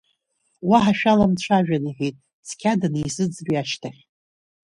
Уаҳа 0.69 0.93
шәаламцәажәан,— 0.99 1.83
иҳәеит 1.89 2.17
цқьа 2.47 2.73
данизыӡырҩ 2.79 3.55
ашьҭахь. 3.61 4.01